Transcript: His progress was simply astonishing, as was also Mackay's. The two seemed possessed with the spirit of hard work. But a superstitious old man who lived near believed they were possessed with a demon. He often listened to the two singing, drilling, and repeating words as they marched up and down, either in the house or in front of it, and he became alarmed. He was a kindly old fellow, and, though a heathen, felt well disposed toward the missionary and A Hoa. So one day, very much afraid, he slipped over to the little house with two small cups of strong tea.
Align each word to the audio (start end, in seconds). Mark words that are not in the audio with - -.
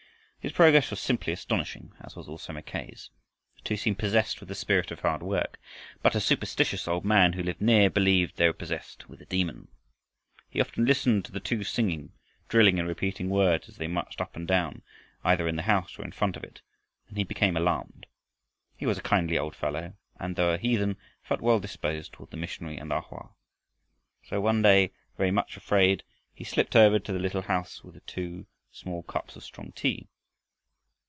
His 0.43 0.51
progress 0.53 0.89
was 0.89 0.99
simply 0.99 1.33
astonishing, 1.33 1.93
as 1.99 2.15
was 2.15 2.27
also 2.27 2.51
Mackay's. 2.51 3.11
The 3.57 3.61
two 3.61 3.77
seemed 3.77 3.99
possessed 3.99 4.39
with 4.39 4.49
the 4.49 4.55
spirit 4.55 4.89
of 4.89 5.01
hard 5.01 5.21
work. 5.21 5.59
But 6.01 6.15
a 6.15 6.19
superstitious 6.19 6.87
old 6.87 7.05
man 7.05 7.33
who 7.33 7.43
lived 7.43 7.61
near 7.61 7.91
believed 7.91 8.37
they 8.37 8.47
were 8.47 8.53
possessed 8.53 9.07
with 9.07 9.21
a 9.21 9.27
demon. 9.27 9.67
He 10.49 10.59
often 10.59 10.85
listened 10.85 11.25
to 11.25 11.31
the 11.31 11.39
two 11.39 11.63
singing, 11.63 12.13
drilling, 12.49 12.79
and 12.79 12.87
repeating 12.87 13.29
words 13.29 13.69
as 13.69 13.77
they 13.77 13.85
marched 13.85 14.19
up 14.19 14.35
and 14.35 14.47
down, 14.47 14.81
either 15.23 15.47
in 15.47 15.57
the 15.57 15.61
house 15.61 15.99
or 15.99 16.03
in 16.03 16.11
front 16.11 16.35
of 16.35 16.43
it, 16.43 16.63
and 17.07 17.19
he 17.19 17.23
became 17.23 17.55
alarmed. 17.55 18.07
He 18.75 18.87
was 18.87 18.97
a 18.97 19.01
kindly 19.03 19.37
old 19.37 19.55
fellow, 19.55 19.93
and, 20.19 20.35
though 20.35 20.55
a 20.55 20.57
heathen, 20.57 20.97
felt 21.21 21.41
well 21.41 21.59
disposed 21.59 22.13
toward 22.13 22.31
the 22.31 22.37
missionary 22.37 22.77
and 22.79 22.91
A 22.91 23.01
Hoa. 23.01 23.35
So 24.23 24.41
one 24.41 24.63
day, 24.63 24.91
very 25.17 25.29
much 25.29 25.55
afraid, 25.55 26.01
he 26.33 26.43
slipped 26.43 26.75
over 26.75 26.97
to 26.97 27.13
the 27.13 27.19
little 27.19 27.43
house 27.43 27.83
with 27.83 28.03
two 28.07 28.47
small 28.71 29.03
cups 29.03 29.35
of 29.35 29.43
strong 29.43 29.71
tea. 29.73 30.07